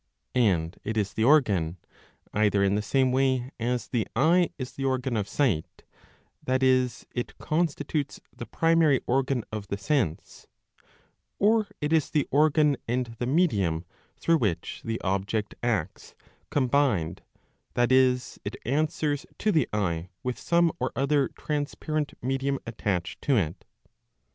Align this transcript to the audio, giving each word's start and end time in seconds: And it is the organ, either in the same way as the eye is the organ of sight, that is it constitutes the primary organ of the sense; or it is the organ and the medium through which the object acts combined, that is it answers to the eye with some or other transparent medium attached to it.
And 0.33 0.79
it 0.83 0.97
is 0.97 1.13
the 1.13 1.23
organ, 1.23 1.77
either 2.33 2.63
in 2.63 2.73
the 2.73 2.81
same 2.81 3.11
way 3.11 3.51
as 3.59 3.87
the 3.87 4.07
eye 4.15 4.49
is 4.57 4.71
the 4.71 4.83
organ 4.83 5.15
of 5.15 5.27
sight, 5.29 5.83
that 6.41 6.63
is 6.63 7.05
it 7.13 7.37
constitutes 7.37 8.19
the 8.35 8.47
primary 8.47 9.01
organ 9.05 9.43
of 9.51 9.67
the 9.67 9.77
sense; 9.77 10.47
or 11.37 11.67
it 11.81 11.93
is 11.93 12.09
the 12.09 12.27
organ 12.31 12.77
and 12.87 13.15
the 13.19 13.27
medium 13.27 13.85
through 14.17 14.37
which 14.39 14.81
the 14.83 14.99
object 15.01 15.53
acts 15.61 16.15
combined, 16.49 17.21
that 17.75 17.91
is 17.91 18.39
it 18.43 18.55
answers 18.65 19.27
to 19.37 19.51
the 19.51 19.69
eye 19.71 20.09
with 20.23 20.39
some 20.39 20.71
or 20.79 20.91
other 20.95 21.27
transparent 21.37 22.13
medium 22.23 22.57
attached 22.65 23.21
to 23.21 23.37
it. 23.37 23.65